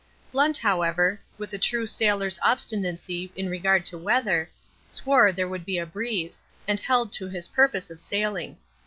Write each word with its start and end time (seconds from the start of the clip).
Blunt, 0.31 0.57
however, 0.57 1.21
with 1.37 1.53
a 1.53 1.59
true 1.59 1.85
sailor's 1.85 2.39
obstinacy 2.41 3.31
in 3.35 3.49
regard 3.49 3.85
to 3.85 3.99
weather, 3.99 4.49
swore 4.87 5.31
there 5.31 5.47
would 5.47 5.63
be 5.63 5.77
a 5.77 5.85
breeze, 5.85 6.43
and 6.67 6.79
held 6.79 7.11
to 7.13 7.27
his 7.29 7.49
purpose 7.49 7.91
of 7.91 8.01
sailing. 8.01 8.57